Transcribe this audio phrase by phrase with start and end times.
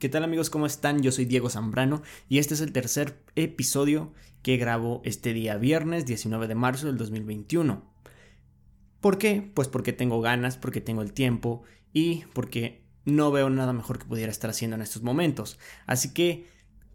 [0.00, 0.48] ¿Qué tal amigos?
[0.48, 1.02] ¿Cómo están?
[1.02, 6.06] Yo soy Diego Zambrano y este es el tercer episodio que grabo este día viernes
[6.06, 7.84] 19 de marzo del 2021.
[9.02, 9.52] ¿Por qué?
[9.52, 14.06] Pues porque tengo ganas, porque tengo el tiempo y porque no veo nada mejor que
[14.06, 15.58] pudiera estar haciendo en estos momentos.
[15.84, 16.46] Así que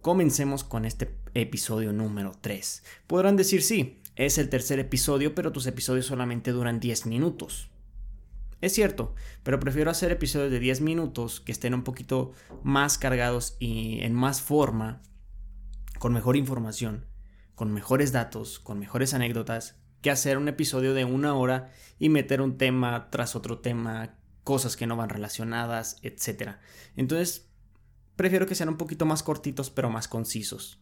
[0.02, 2.84] comencemos con este episodio número 3.
[3.06, 7.70] Podrán decir sí, es el tercer episodio, pero tus episodios solamente duran 10 minutos.
[8.62, 9.14] Es cierto,
[9.44, 12.32] pero prefiero hacer episodios de 10 minutos que estén un poquito
[12.64, 15.02] más cargados y en más forma,
[16.00, 17.06] con mejor información,
[17.54, 22.42] con mejores datos, con mejores anécdotas, que hacer un episodio de una hora y meter
[22.42, 26.58] un tema tras otro tema, cosas que no van relacionadas, etc.
[26.96, 27.50] Entonces,
[28.16, 30.80] prefiero que sean un poquito más cortitos pero más concisos.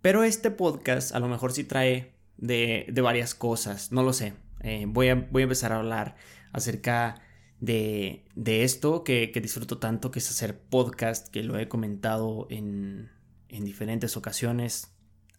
[0.00, 4.34] Pero este podcast a lo mejor sí trae de, varias cosas, no lo sé.
[4.60, 6.16] Eh, voy, a, voy a empezar a hablar
[6.52, 7.20] acerca
[7.60, 12.46] de, de esto que, que, disfruto tanto, que es hacer podcast, que lo he comentado
[12.50, 13.10] en,
[13.48, 14.92] en diferentes ocasiones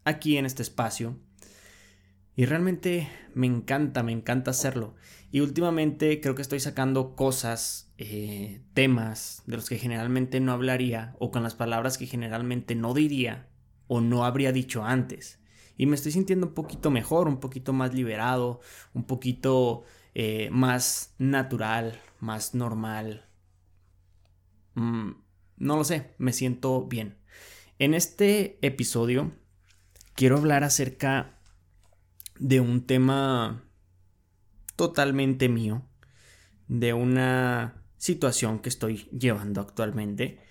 [0.06, 1.18] aquí en este espacio.
[2.36, 4.96] Y realmente me encanta, me encanta hacerlo.
[5.32, 11.16] Y últimamente creo que estoy sacando cosas, eh, temas de los que generalmente no hablaría
[11.20, 13.50] o con las palabras que generalmente no diría
[13.88, 15.40] o no habría dicho antes.
[15.78, 18.62] Y me estoy sintiendo un poquito mejor, un poquito más liberado,
[18.94, 19.84] un poquito
[20.22, 23.26] eh, más natural, más normal.
[24.74, 25.12] Mm,
[25.56, 27.20] no lo sé, me siento bien.
[27.78, 29.32] En este episodio
[30.16, 31.40] quiero hablar acerca
[32.38, 33.64] de un tema
[34.76, 35.88] totalmente mío,
[36.68, 40.42] de una situación que estoy llevando actualmente,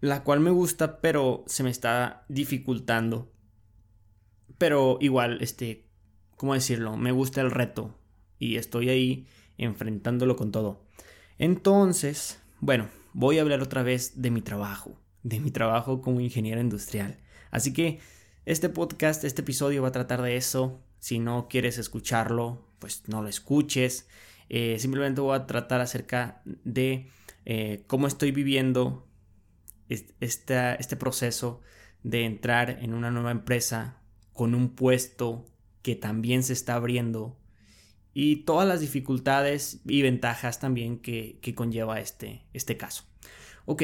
[0.00, 3.34] la cual me gusta pero se me está dificultando.
[4.56, 5.90] Pero igual, este,
[6.36, 6.96] ¿cómo decirlo?
[6.96, 7.98] Me gusta el reto,
[8.44, 10.84] y estoy ahí enfrentándolo con todo.
[11.38, 16.60] Entonces, bueno, voy a hablar otra vez de mi trabajo, de mi trabajo como ingeniero
[16.60, 17.18] industrial.
[17.50, 18.00] Así que
[18.44, 20.82] este podcast, este episodio va a tratar de eso.
[20.98, 24.08] Si no quieres escucharlo, pues no lo escuches.
[24.50, 27.08] Eh, simplemente voy a tratar acerca de
[27.46, 29.08] eh, cómo estoy viviendo
[29.88, 31.62] este, este proceso
[32.02, 34.02] de entrar en una nueva empresa
[34.34, 35.46] con un puesto
[35.80, 37.38] que también se está abriendo
[38.14, 43.04] y todas las dificultades y ventajas también que, conlleva este, este caso.
[43.66, 43.82] Ok,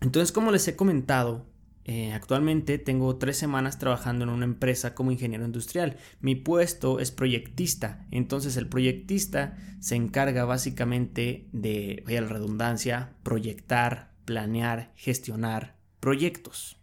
[0.00, 1.46] entonces como les he comentado,
[1.86, 5.96] eh, actualmente tengo tres semanas trabajando en una empresa como ingeniero industrial.
[6.20, 14.12] Mi puesto es proyectista, entonces el proyectista se encarga básicamente de, vaya la redundancia, proyectar,
[14.24, 16.78] planear, gestionar proyectos.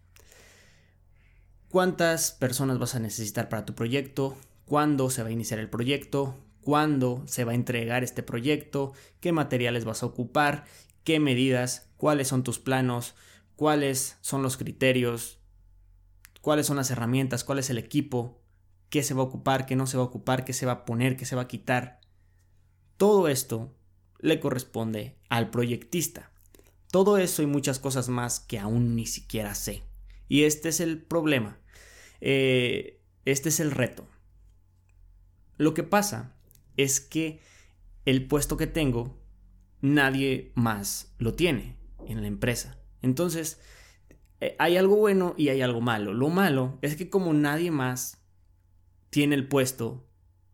[1.69, 4.35] ¿Cuántas personas vas a necesitar para tu proyecto?
[4.71, 9.33] Cuándo se va a iniciar el proyecto, cuándo se va a entregar este proyecto, qué
[9.33, 10.63] materiales vas a ocupar,
[11.03, 13.13] qué medidas, cuáles son tus planos,
[13.57, 15.39] cuáles son los criterios,
[16.39, 18.39] cuáles son las herramientas, cuál es el equipo,
[18.89, 20.85] qué se va a ocupar, qué no se va a ocupar, qué se va a
[20.85, 21.99] poner, qué se va a quitar.
[22.95, 23.75] Todo esto
[24.19, 26.31] le corresponde al proyectista.
[26.93, 29.83] Todo eso y muchas cosas más que aún ni siquiera sé.
[30.29, 31.59] Y este es el problema.
[32.21, 34.07] Eh, este es el reto.
[35.61, 36.33] Lo que pasa
[36.75, 37.39] es que
[38.05, 39.21] el puesto que tengo,
[39.79, 41.77] nadie más lo tiene
[42.07, 42.79] en la empresa.
[43.03, 43.61] Entonces,
[44.39, 46.15] eh, hay algo bueno y hay algo malo.
[46.15, 48.23] Lo malo es que como nadie más
[49.11, 50.09] tiene el puesto,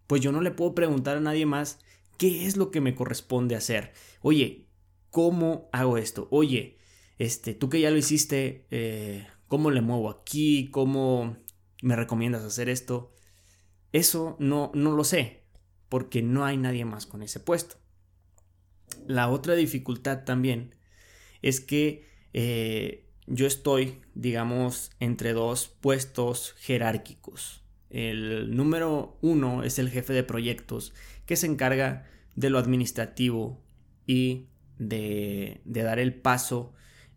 [0.08, 1.80] pues yo no le puedo preguntar a nadie más
[2.18, 3.94] qué es lo que me corresponde hacer.
[4.20, 4.68] Oye,
[5.10, 6.28] ¿cómo hago esto?
[6.32, 6.80] Oye,
[7.18, 10.70] este, tú que ya lo hiciste, eh, ¿cómo le muevo aquí?
[10.70, 11.38] ¿Cómo
[11.82, 13.14] me recomiendas hacer esto?
[13.98, 15.42] Eso no, no lo sé,
[15.90, 17.78] porque no hay nadie más con ese puesto.
[19.08, 20.76] La otra dificultad también
[21.42, 27.64] es que eh, yo estoy, digamos, entre dos puestos jerárquicos.
[27.90, 30.94] El número uno es el jefe de proyectos,
[31.26, 32.06] que se encarga
[32.36, 33.64] de lo administrativo
[34.06, 34.46] y
[34.78, 36.72] de, de, dar el paso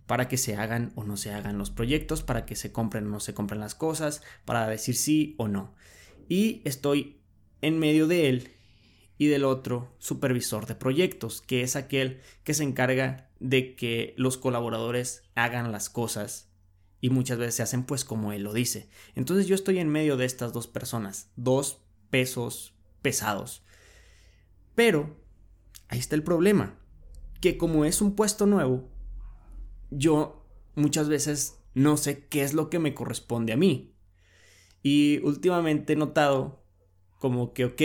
[0.06, 3.10] para que se hagan o no se hagan los proyectos, para que se compren o
[3.10, 5.74] no se compren las cosas, para decir sí o no
[6.30, 7.20] y estoy
[7.60, 8.52] en medio de él
[9.18, 14.38] y del otro supervisor de proyectos, que es aquel que se encarga de que los
[14.38, 16.48] colaboradores hagan las cosas
[17.00, 18.88] y muchas veces se hacen pues como él lo dice.
[19.16, 23.64] Entonces yo estoy en medio de estas dos personas, dos pesos pesados.
[24.76, 25.16] Pero
[25.88, 26.78] ahí está el problema,
[27.40, 28.88] que como es un puesto nuevo,
[29.90, 30.46] yo
[30.76, 33.96] muchas veces no sé qué es lo que me corresponde a mí.
[34.82, 36.64] Y últimamente he notado
[37.18, 37.82] como que, ok,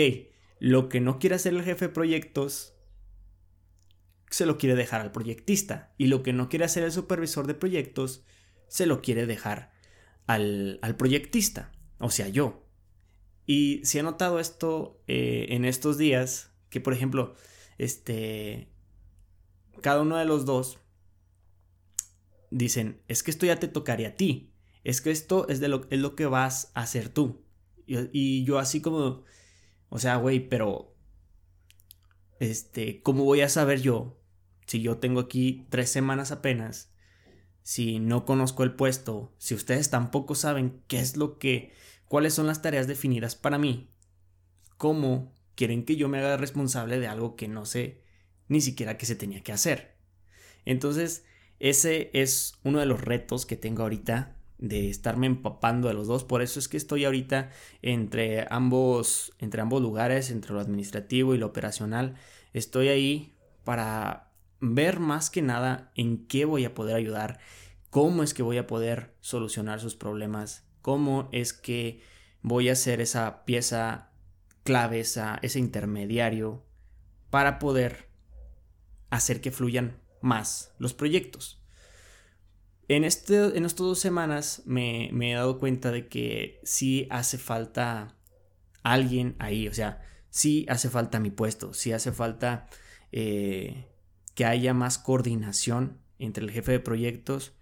[0.58, 2.74] lo que no quiere hacer el jefe de proyectos,
[4.30, 7.54] se lo quiere dejar al proyectista y lo que no quiere hacer el supervisor de
[7.54, 8.24] proyectos
[8.68, 9.72] se lo quiere dejar
[10.26, 12.66] al, proyectista, o sea, yo.
[13.46, 17.34] Y si he notado esto eh, en estos días, que por ejemplo,
[17.78, 18.72] este,
[19.82, 20.80] cada uno de los dos
[22.50, 24.52] dicen, es que esto ya te tocaría a ti,
[24.86, 27.42] es que esto es, de lo, es lo que vas a hacer tú.
[27.88, 29.24] Y, yo así como,
[29.88, 30.94] o sea, güey, pero,
[32.38, 34.16] este, ¿cómo voy a saber yo
[34.64, 36.92] si yo tengo aquí tres semanas apenas?
[37.62, 41.72] Si no conozco el puesto, si ustedes tampoco saben qué es lo que,
[42.06, 43.90] cuáles son las tareas definidas para mí,
[44.76, 48.04] ¿cómo quieren que yo me haga responsable de algo que no sé
[48.46, 49.96] ni siquiera que se tenía que hacer?
[50.64, 51.24] Entonces,
[51.58, 56.24] ese es uno de los retos que tengo ahorita de estarme empapando de los dos.
[56.24, 57.50] Por eso es que estoy ahorita
[57.82, 62.14] entre ambos, entre ambos lugares, entre lo administrativo y lo operacional.
[62.52, 64.30] Estoy ahí para
[64.60, 67.38] ver más que nada en qué voy a poder ayudar,
[67.90, 72.00] cómo es que voy a poder solucionar sus problemas, cómo es que
[72.42, 74.10] voy a ser esa pieza
[74.62, 76.64] clave, ese intermediario
[77.30, 78.08] para poder
[79.10, 81.62] hacer que fluyan más los proyectos.
[82.88, 88.16] En, estas dos semanas me, he dado cuenta de que sí hace falta
[88.82, 92.68] alguien ahí, o sea, sí hace falta mi puesto, sí hace falta
[93.10, 93.88] eh,
[94.34, 97.54] que haya más coordinación entre el jefe de proyectos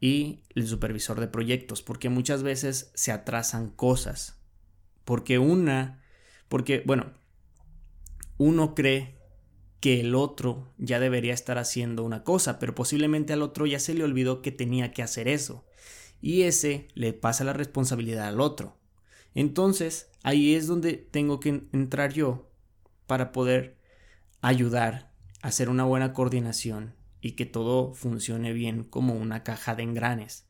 [0.00, 4.38] y el supervisor de proyectos, porque muchas veces se atrasan cosas,
[5.06, 6.02] porque una,
[6.48, 7.14] porque bueno,
[8.36, 9.17] uno cree
[9.80, 13.94] que el otro ya debería estar haciendo una cosa, pero posiblemente al otro ya se
[13.94, 15.64] le olvidó que tenía que hacer eso.
[16.20, 18.76] Y ese le pasa la responsabilidad al otro.
[19.34, 22.50] Entonces, ahí es donde tengo que entrar yo
[23.06, 23.78] para poder
[24.40, 29.84] ayudar a hacer una buena coordinación y que todo funcione bien como una caja de
[29.84, 30.46] engranes.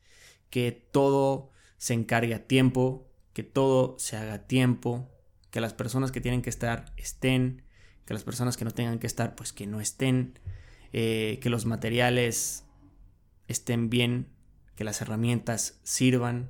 [0.49, 5.07] Que todo se encargue a tiempo, que todo se haga a tiempo,
[5.51, 7.63] que las personas que tienen que estar estén,
[8.09, 10.39] que las personas que no tengan que estar, pues que no estén,
[10.93, 12.65] eh, que los materiales
[13.47, 14.29] estén bien,
[14.75, 16.49] que las herramientas sirvan.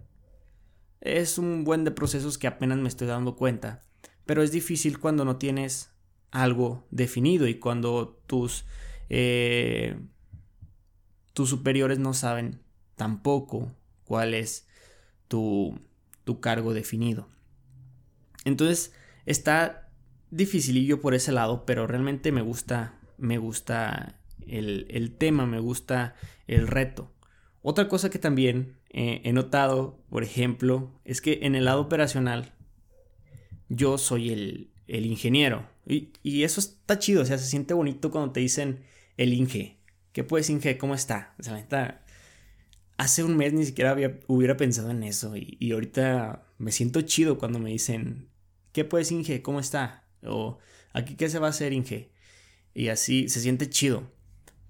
[1.01, 3.83] Es un buen de procesos que apenas me estoy dando cuenta,
[4.25, 5.91] pero es difícil cuando no tienes
[6.31, 8.63] algo definido y cuando tus,
[9.09, 10.00] eh,
[11.33, 12.62] tus superiores no saben
[12.95, 14.65] tampoco cuál es
[15.27, 15.77] tu,
[16.23, 17.27] tu cargo definido.
[18.45, 18.94] Entonces
[19.25, 19.88] está
[20.31, 26.15] dificilillo por ese lado, pero realmente me gusta, me gusta el, tema, me gusta
[26.47, 27.11] el reto.
[27.61, 32.53] Otra cosa que también eh, he notado, por ejemplo, es que en el lado operacional
[33.67, 35.69] yo soy el, el ingeniero.
[35.85, 38.83] Y, y, eso está chido, o sea, se siente bonito cuando te dicen
[39.17, 39.77] el Inge.
[40.13, 40.77] ¿Qué puedes, Inge?
[40.77, 41.35] ¿Cómo está?
[41.39, 42.03] O sea,
[42.97, 43.95] hace un mes ni siquiera
[44.27, 45.35] hubiera pensado en eso.
[45.35, 48.29] Y, y ahorita me siento chido cuando me dicen,
[48.71, 49.41] ¿qué puedes, Inge?
[49.41, 50.08] ¿Cómo está?
[50.24, 50.57] O
[50.94, 52.12] aquí qué se va a hacer, Inge.
[52.74, 54.12] Y así se siente chido.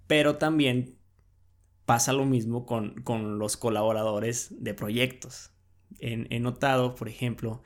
[0.08, 0.98] Pero también
[1.86, 5.52] pasa lo mismo con, los colaboradores de proyectos.
[6.00, 7.64] he notado, por ejemplo,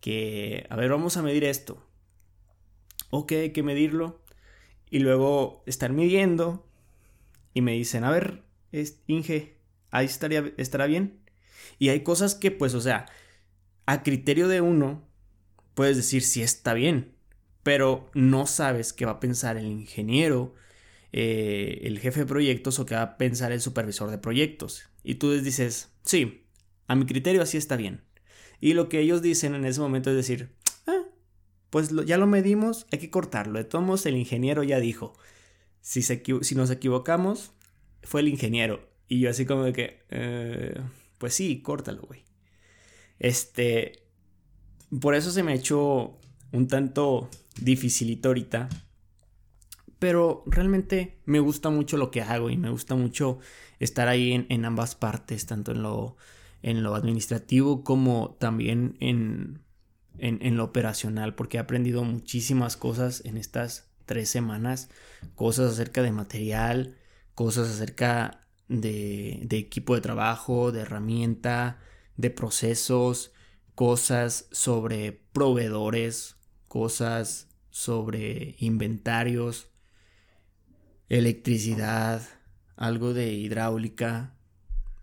[0.00, 1.82] que, a ver, vamos a medir esto.
[3.10, 4.22] Ok, hay que medirlo.
[4.90, 6.64] Y luego estar midiendo
[7.54, 8.44] y me dicen, a ver,
[9.06, 9.56] Inge,
[9.90, 11.20] ahí estaría, estará bien.
[11.78, 13.06] Y hay cosas que, pues, o sea,
[13.86, 15.08] a criterio de uno,
[15.74, 17.15] puedes decir si está bien
[17.66, 20.54] pero no sabes qué va a pensar el ingeniero,
[21.10, 24.84] eh, el jefe de proyectos o qué va a pensar el supervisor de proyectos.
[25.02, 26.46] Y tú les dices, sí,
[26.86, 28.04] a mi criterio así está bien.
[28.60, 30.54] Y lo que ellos dicen en ese momento es decir,
[30.86, 31.06] ah,
[31.70, 33.58] pues ya lo medimos, hay que cortarlo.
[33.58, 35.14] De todos el ingeniero ya dijo,
[35.80, 37.50] si, si nos equivocamos,
[38.04, 38.88] fue el ingeniero.
[39.08, 40.80] Y yo así como de que, eh,
[41.18, 42.22] pues sí, córtalo, güey.
[43.18, 44.04] Este,
[45.00, 46.16] por eso se me echó
[46.52, 47.28] un tanto
[47.60, 48.68] dificilito ahorita.
[49.98, 53.38] Pero realmente me gusta mucho lo que hago y me gusta mucho
[53.78, 56.16] estar ahí en, ambas partes, tanto en lo,
[56.62, 59.62] en lo administrativo como también en,
[60.18, 64.90] en, lo operacional, porque he aprendido muchísimas cosas en estas tres semanas,
[65.34, 66.96] cosas acerca de material,
[67.34, 71.78] cosas acerca de, de equipo de trabajo, de herramienta,
[72.16, 73.32] de procesos,
[73.74, 76.36] cosas sobre proveedores,
[76.68, 77.45] cosas
[77.76, 79.68] sobre inventarios,
[81.10, 82.26] electricidad,
[82.74, 84.32] algo de hidráulica,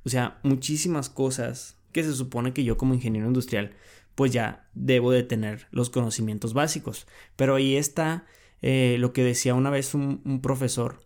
[0.04, 3.76] o sea, muchísimas cosas que se supone que yo como ingeniero industrial
[4.16, 7.06] pues ya debo de tener los conocimientos básicos.
[7.36, 8.26] Pero ahí está
[8.64, 11.04] eh, lo que decía una vez un, profesor,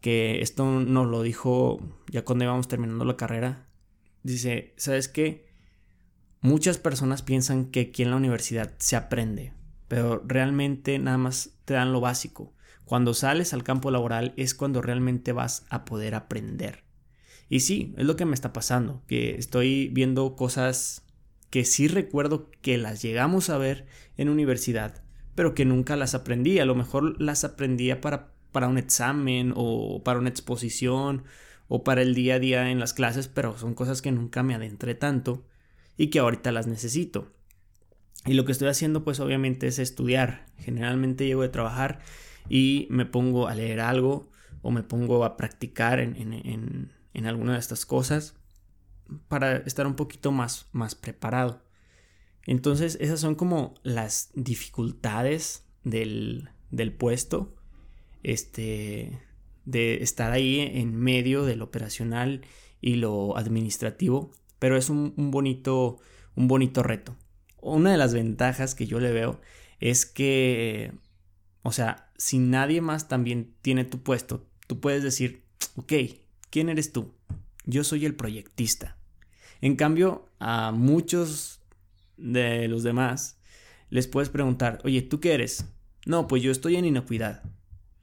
[0.00, 1.80] que esto nos lo dijo
[2.10, 3.66] ya cuando íbamos terminando la carrera.
[4.22, 5.48] Dice, ¿sabes qué?
[6.40, 9.52] Muchas personas piensan que aquí en la universidad se aprende,
[9.88, 12.54] pero realmente nada más te dan lo básico.
[12.84, 16.84] Cuando sales al campo laboral es cuando realmente vas a poder aprender.
[17.48, 21.04] Y sí, es lo que me está pasando, que estoy viendo cosas
[21.50, 25.02] que sí recuerdo que las llegamos a ver en universidad,
[25.34, 26.58] pero que nunca las aprendí.
[26.58, 31.24] A lo mejor las aprendía para, para un examen o para una exposición
[31.68, 34.54] o para el día a día en las clases, pero son cosas que nunca me
[34.54, 35.46] adentré tanto
[35.96, 37.32] y que ahorita las necesito.
[38.26, 40.46] Y lo que estoy haciendo pues obviamente es estudiar.
[40.58, 42.00] Generalmente llego de trabajar
[42.48, 44.30] y me pongo a leer algo
[44.62, 48.34] o me pongo a practicar en, en, en, alguna de estas cosas
[49.28, 51.62] para estar un poquito más, más preparado.
[52.44, 57.54] Entonces esas son como las dificultades del, del puesto.
[58.22, 59.20] Este,
[59.68, 62.40] de estar ahí en medio del operacional
[62.80, 65.98] y lo administrativo, pero es un, un, bonito,
[66.34, 67.16] un bonito reto.
[67.60, 69.40] Una de las ventajas que yo le veo
[69.80, 70.92] es que,
[71.62, 75.44] o sea, si nadie más también tiene tu puesto, tú puedes decir,
[75.76, 75.92] ok,
[76.50, 77.14] ¿quién eres tú?
[77.64, 78.96] Yo soy el proyectista.
[79.60, 81.60] En cambio, a muchos
[82.16, 83.38] de los demás
[83.90, 85.64] les puedes preguntar, oye, ¿tú qué eres?
[86.06, 87.42] No, pues yo estoy en inocuidad.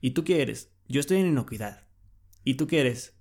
[0.01, 0.71] ¿Y tú qué eres?
[0.87, 1.83] Yo estoy en inocuidad.
[2.43, 3.13] ¿Y tú qué eres?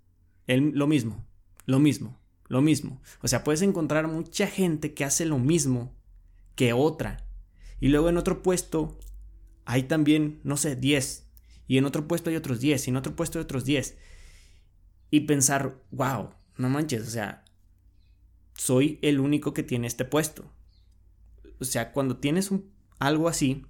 [0.47, 1.25] lo mismo,
[1.65, 3.01] lo mismo, lo mismo.
[3.23, 5.95] O sea, puedes encontrar mucha gente que hace lo mismo
[6.55, 7.27] que otra.
[7.81, 8.99] Y luego en otro puesto
[9.65, 11.27] hay también, no sé, 10.
[11.67, 12.87] Y en otro puesto hay otros 10.
[12.87, 13.97] Y en otro puesto hay otros 10.
[15.11, 17.45] Y pensar, wow, no manches, o sea,
[18.55, 20.51] soy el único que tiene este puesto.
[21.61, 23.67] O sea, cuando tienes un, algo así,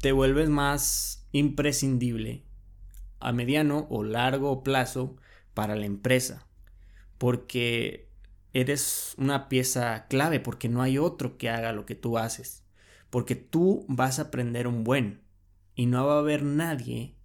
[0.00, 2.44] te vuelves más imprescindible
[3.18, 5.16] a mediano o largo plazo
[5.54, 6.46] para la empresa.
[7.18, 8.05] Porque
[8.60, 12.64] eres una pieza clave porque no hay otro que haga lo que tú haces.
[13.10, 15.20] Porque tú vas a aprender un buen
[15.74, 17.18] y no va a haber nadie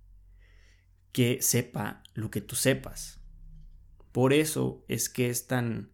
[1.13, 3.21] que sepa lo que tú sepas.
[4.11, 5.93] Por eso es que es tan...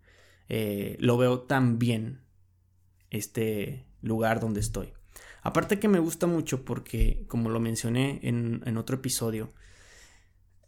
[0.50, 2.22] Eh, lo veo tan bien
[3.12, 4.94] este lugar donde estoy.
[5.44, 9.54] Aparte que me gusta mucho porque, como lo mencioné en, en otro episodio,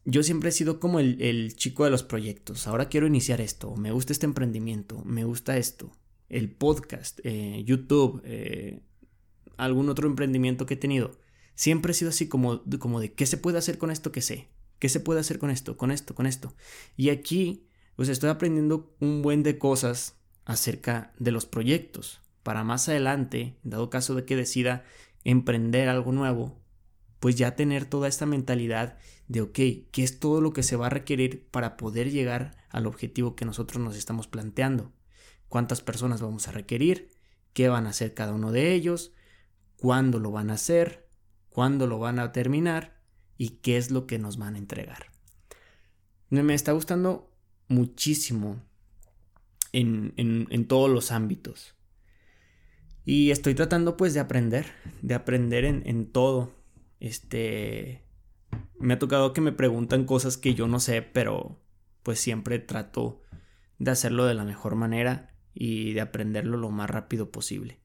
[0.10, 2.68] yo siempre he sido como el, chico de los proyectos.
[2.68, 3.76] Ahora quiero iniciar esto.
[3.76, 5.04] Me gusta este emprendimiento.
[5.06, 5.92] Me gusta esto.
[6.30, 8.82] El podcast, eh, YouTube, eh,
[9.58, 11.20] algún otro emprendimiento que he tenido.
[11.54, 14.50] Siempre he sido así como, como de qué se puede hacer con esto que sé.
[14.80, 16.56] ¿Qué se puede hacer con esto, con esto, con esto?
[16.96, 22.22] Y aquí, pues estoy aprendiendo un buen de cosas acerca de los proyectos.
[22.44, 24.86] Para más adelante, dado caso de que decida
[25.26, 26.58] emprender algo nuevo,
[27.20, 28.98] pues ya tener toda esta mentalidad
[29.28, 29.60] de, ok,
[29.92, 33.46] ¿qué es todo lo que se va a requerir para poder llegar al objetivo que
[33.46, 34.94] nosotros nos estamos planteando?
[35.48, 37.12] ¿Cuántas personas vamos a requerir?
[37.54, 39.14] ¿Qué van a hacer cada uno de ellos?
[39.76, 41.10] ¿Cuándo lo van a hacer?
[41.50, 43.02] ¿Cuándo lo van a terminar?
[43.38, 45.12] ¿Y qué es lo que nos van a entregar?
[46.30, 47.34] Me está gustando
[47.68, 48.62] muchísimo
[49.72, 51.76] en, en todos los ámbitos.
[53.06, 54.68] Y estoy tratando pues de aprender,
[55.02, 56.59] de aprender en, en todo,
[57.00, 58.04] este,
[58.80, 61.62] me ha tocado que me preguntan cosas que yo no sé, pero
[62.04, 63.22] pues siempre trato
[63.78, 67.80] de hacerlo de la mejor manera y de aprenderlo lo más rápido posible.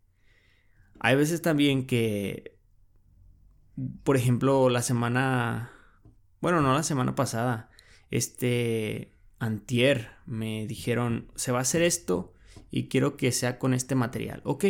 [1.01, 2.57] Hay veces también que,
[4.05, 5.73] por ejemplo, la semana,
[6.41, 7.71] bueno, no la semana pasada,
[8.11, 12.33] este, antier, me dijeron, se va a hacer esto
[12.71, 14.41] y quiero que sea con este material.
[14.45, 14.65] Ok,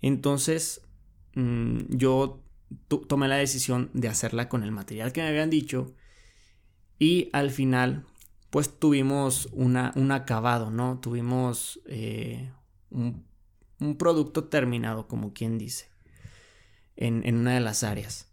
[0.00, 0.86] entonces
[1.34, 2.45] mm, yo
[2.88, 5.94] tomé la decisión de hacerla con el material que me habían dicho
[6.98, 8.06] y al final
[8.50, 10.98] pues tuvimos una, un acabado, ¿no?
[11.00, 12.50] Tuvimos eh,
[12.90, 13.26] un,
[13.98, 15.90] producto terminado, como quien dice,
[16.96, 18.32] en, en, una de las áreas.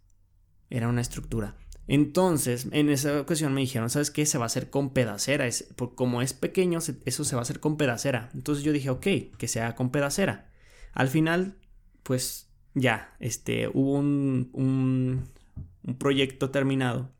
[0.70, 1.56] Era una estructura.
[1.86, 4.24] Entonces, en esa ocasión me dijeron, ¿sabes qué?
[4.24, 5.46] Se va a hacer con pedacera.
[5.46, 8.30] Es, como es pequeño, eso se va a hacer con pedacera.
[8.32, 10.50] Entonces yo dije, ok, que sea con pedacera.
[10.94, 11.58] Al final,
[12.02, 17.12] pues ya, este, hubo un, un, proyecto terminado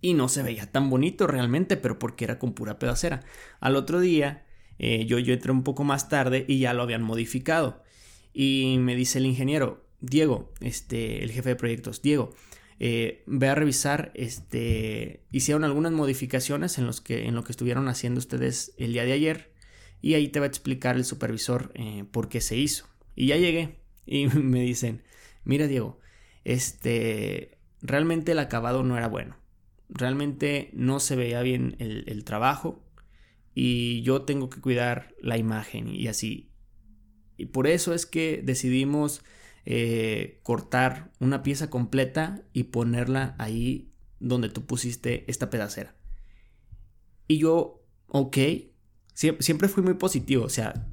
[0.00, 3.24] y no se veía tan bonito realmente, pero porque era con pura pedacera.
[3.60, 4.46] Al otro día,
[4.78, 7.82] eh, yo, yo entré un poco más tarde y ya lo habían modificado.
[8.32, 12.34] Y me dice el ingeniero, Diego, este, el jefe de proyectos, Diego,
[12.78, 17.88] eh, ve a revisar, este, hicieron algunas modificaciones en, los que, en lo que estuvieron
[17.88, 19.52] haciendo ustedes el día de ayer
[20.02, 22.86] y ahí te va a explicar el supervisor eh, por qué se hizo.
[23.14, 25.02] Y ya llegué, y me dicen,
[25.44, 25.98] mira Diego,
[26.44, 29.36] este, realmente el acabado no era bueno.
[29.88, 32.84] Realmente no se veía bien el, trabajo
[33.54, 36.50] y yo tengo que cuidar la imagen y así.
[37.36, 39.22] Y por eso es que decidimos
[39.64, 45.94] eh, cortar una pieza completa y ponerla ahí donde tú pusiste esta pedacera.
[47.28, 48.38] Y yo, ok,
[49.14, 50.86] siempre, fui muy positivo, o sea,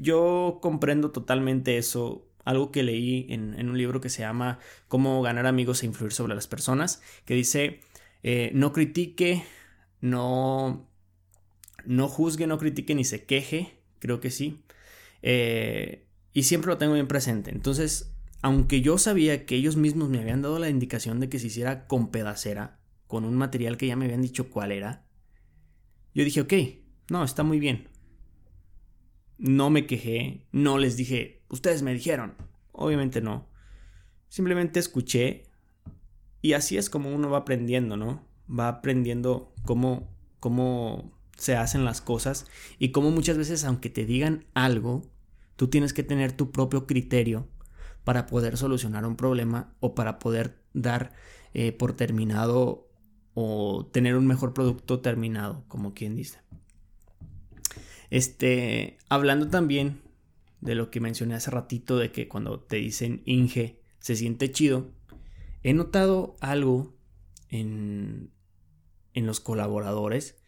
[0.00, 5.46] yo comprendo totalmente eso algo que leí en, un libro que se llama Cómo ganar
[5.46, 7.80] amigos e influir sobre las personas, que dice,
[8.22, 9.44] eh, no critique,
[10.00, 10.88] no,
[11.84, 14.62] no juzgue, no critique ni se queje, creo que sí.
[15.20, 17.50] Eh, y siempre lo tengo bien presente.
[17.50, 21.48] Entonces, aunque yo sabía que ellos mismos me habían dado la indicación de que se
[21.48, 25.04] hiciera con pedacera, con un material que ya me habían dicho cuál era,
[26.14, 26.52] yo dije, ok,
[27.10, 27.88] no, está muy bien.
[29.38, 32.34] No me quejé, no les dije, ustedes me dijeron.
[32.72, 33.48] Obviamente no.
[34.28, 35.44] Simplemente escuché
[36.42, 38.26] y así es como uno va aprendiendo, ¿no?
[38.48, 40.08] Va aprendiendo cómo,
[40.40, 42.46] cómo se hacen las cosas
[42.78, 45.02] y cómo muchas veces, aunque te digan algo,
[45.56, 47.48] tú tienes que tener tu propio criterio
[48.04, 51.12] para poder solucionar un problema o para poder dar
[51.54, 52.88] eh, por terminado
[53.34, 56.40] o tener un mejor producto terminado, como quien dice.
[58.10, 60.00] Este, hablando también
[60.60, 64.90] de lo que mencioné hace ratito, de que cuando te dicen Inge se siente chido,
[65.62, 66.94] he notado algo
[67.48, 68.30] en,
[69.14, 70.38] en los colaboradores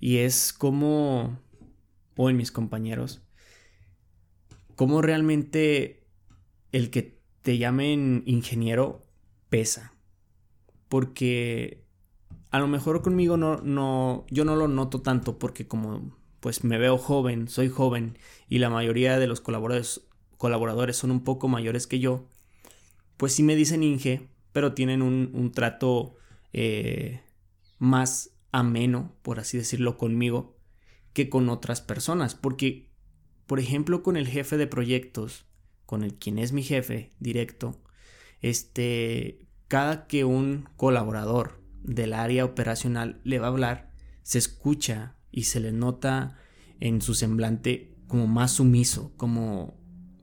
[0.00, 1.40] y es como,
[2.16, 3.22] o en mis compañeros,
[4.76, 6.06] como realmente
[6.72, 9.02] el que te llamen ingeniero
[9.48, 9.92] pesa.
[10.88, 11.84] Porque
[12.50, 16.78] a lo mejor conmigo no, no, yo no lo noto tanto porque como pues me
[16.78, 18.18] veo joven, soy joven
[18.48, 20.02] y la mayoría de los colaboradores,
[20.36, 22.28] colaboradores son un poco mayores que yo,
[23.16, 26.16] pues sí me dicen Inge, pero tienen un, trato
[26.52, 27.20] eh,
[27.78, 30.56] más ameno, por así decirlo, conmigo
[31.12, 32.34] que con otras personas.
[32.34, 32.90] Porque,
[33.46, 35.46] por ejemplo, con el jefe de proyectos,
[35.84, 37.82] con el quien es mi jefe directo,
[38.40, 45.44] este, cada que un colaborador del área operacional le va a hablar, se escucha y
[45.44, 46.38] se le nota
[46.80, 49.78] en su semblante como más sumiso, como,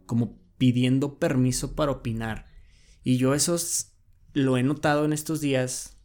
[0.06, 2.48] como pidiendo permiso para opinar.
[3.04, 3.58] Y yo eso
[4.34, 5.98] lo he notado en estos días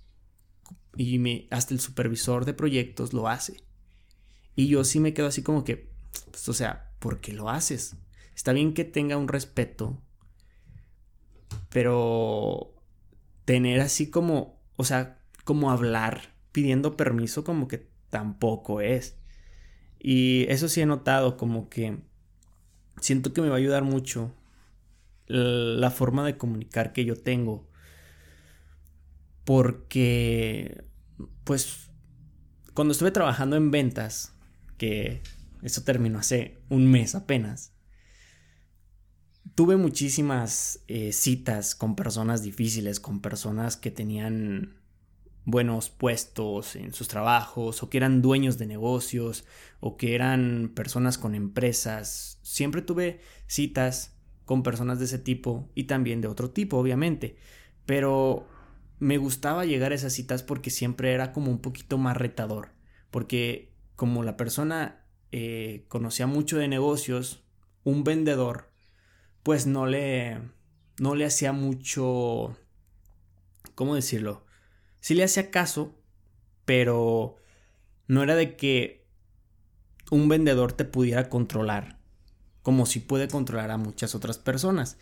[0.97, 3.65] y hasta el supervisor de proyectos lo hace.
[4.55, 5.91] Y yo sí me quedo así como que,
[6.31, 7.97] pues, o sea, ¿por qué lo haces?
[8.35, 10.03] Está bien que tenga un respeto,
[11.71, 12.75] pero
[13.45, 19.17] tener así como, o sea, como hablar pidiendo permiso como que tampoco es.
[19.99, 21.99] Y eso sí he notado como que
[23.01, 24.35] siento que me va a ayudar mucho
[25.27, 27.69] la forma de comunicar que yo tengo.
[29.45, 30.85] Porque,
[31.45, 31.91] pues,
[32.75, 34.35] cuando estuve trabajando en ventas,
[34.77, 35.23] que
[35.63, 37.73] eso terminó hace un mes apenas,
[39.55, 44.80] tuve muchísimas eh, citas con personas difíciles, con personas que tenían
[45.51, 49.45] buenos puestos en sus trabajos o que eran dueños de negocios
[49.81, 52.39] o que eran personas con empresas.
[52.43, 57.37] Siempre tuve citas con personas de ese tipo y también de otro tipo, obviamente.
[57.87, 58.47] Pero
[58.99, 62.71] me gustaba llegar a esas citas porque siempre era como un poquito más retador.
[63.11, 67.45] Porque como la persona eh, conocía mucho de negocios,
[67.85, 68.71] un vendedor,
[69.43, 70.39] pues no le,
[70.99, 72.57] no le hacía mucho,
[73.75, 74.45] ¿cómo decirlo?
[75.01, 75.99] Sí le hacía caso,
[76.65, 77.37] pero
[78.07, 79.07] no era de que
[80.11, 81.99] un vendedor te pudiera controlar,
[82.63, 84.99] como si puede controlar a muchas otras personas.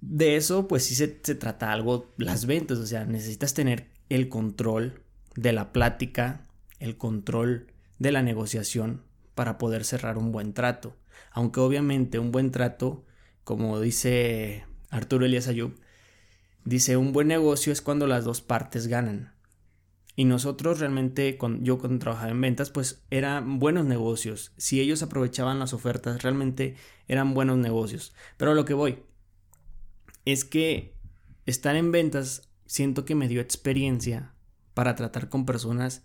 [0.00, 5.02] De eso, pues sí se, trata algo las ventas, o sea, necesitas tener el control
[5.36, 6.46] de la plática,
[6.78, 7.66] el control
[7.98, 9.02] de la negociación
[9.34, 10.96] para poder cerrar un buen trato.
[11.32, 13.04] Aunque obviamente un buen trato,
[13.44, 15.78] como dice Arturo Elias Ayub,
[16.64, 19.34] Dice, un buen negocio es cuando las dos partes ganan.
[20.16, 24.52] Y nosotros realmente, yo cuando trabajaba en ventas, pues eran buenos negocios.
[24.56, 26.76] Si ellos aprovechaban las ofertas, realmente
[27.08, 28.12] eran buenos negocios.
[28.36, 29.02] Pero a lo que voy
[30.24, 30.94] es que
[31.46, 34.34] estar en ventas siento que me dio experiencia
[34.74, 36.04] para tratar con personas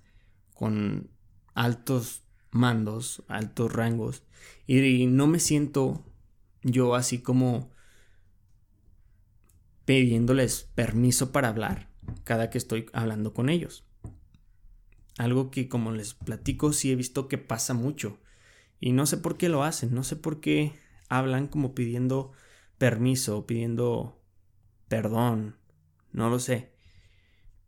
[0.54, 1.10] con
[1.54, 4.24] altos mandos, altos rangos.
[4.66, 6.06] Y no me siento
[6.64, 7.75] yo así como
[9.86, 11.90] pidiéndoles permiso para hablar
[12.24, 13.86] cada que estoy hablando con ellos.
[15.18, 18.20] Algo que como les platico sí he visto que pasa mucho.
[18.80, 20.74] Y no sé por qué lo hacen, no sé por qué
[21.08, 22.34] hablan como pidiendo
[22.78, 24.22] permiso, pidiendo
[24.88, 25.56] perdón
[26.16, 26.72] no lo sé.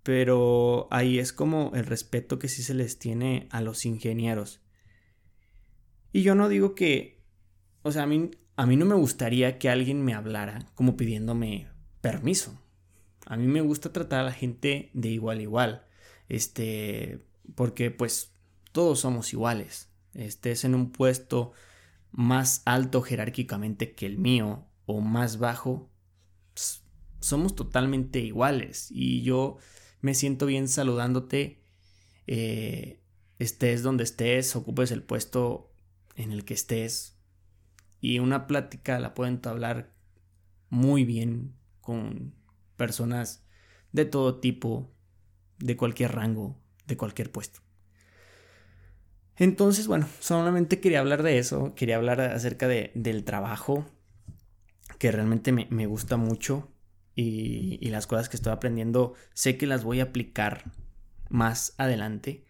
[0.03, 4.62] Pero ahí es como el respeto que sí se les tiene a los ingenieros.
[6.13, 7.21] Y yo no digo que,
[7.82, 11.67] o sea, a mí, a mí no me gustaría que alguien me hablara como pidiéndome
[12.12, 12.58] permiso.
[13.26, 15.88] A mí me gusta tratar a la gente de igual a igual.
[16.30, 18.32] Este, porque pues
[18.72, 19.89] todos somos iguales.
[20.13, 21.52] Estés en un puesto
[22.12, 25.91] más alto jerárquicamente que el mío o más bajo,
[27.20, 28.88] somos totalmente iguales.
[28.89, 29.58] Y yo
[30.00, 31.62] me siento bien saludándote,
[32.26, 33.02] eh,
[33.38, 35.74] estés donde estés, ocupes el puesto
[36.15, 37.17] en el que estés.
[38.00, 39.93] Y una plática la pueden hablar
[40.70, 42.34] muy bien con
[42.76, 43.47] personas
[43.93, 44.93] de todo tipo,
[45.58, 47.62] de cualquier rango, de cualquier puesto.
[49.38, 53.86] Entonces, bueno, solamente quería hablar de eso, quería hablar acerca de, del trabajo,
[55.00, 56.73] que realmente me, gusta mucho
[57.15, 60.69] y, las cosas que estoy aprendiendo sé que las voy a aplicar
[61.30, 62.43] más adelante.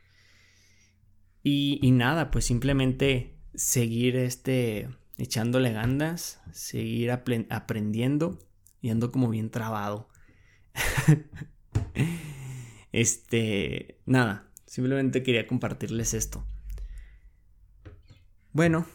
[1.44, 8.40] Y, y nada, pues simplemente seguir este, echándole ganas, seguir aprendiendo
[8.88, 10.10] y como bien trabado.
[12.92, 16.46] este, nada, simplemente quería compartirles esto.
[18.54, 18.86] Bueno,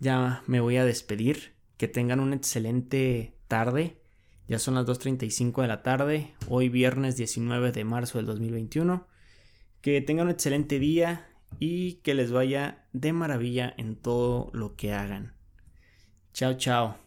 [0.00, 1.54] ya me voy a despedir.
[1.76, 4.00] Que tengan una excelente tarde.
[4.46, 9.06] Ya son las 2.35 de la tarde, hoy viernes 19 de marzo del 2021.
[9.80, 11.26] Que tengan un excelente día
[11.58, 15.34] y que les vaya de maravilla en todo lo que hagan.
[16.32, 17.03] Chao, chao.